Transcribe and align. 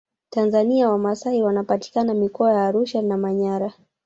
tanzania 0.29 0.89
wamasai 0.89 1.41
wanapatikana 1.43 2.13
mikoa 2.13 2.53
ya 2.53 2.65
arusha 2.67 3.01
na 3.01 3.17
manyara 3.17 3.73